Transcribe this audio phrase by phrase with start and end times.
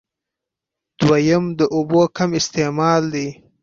[0.99, 3.27] دويم د اوبو کم استعمال دی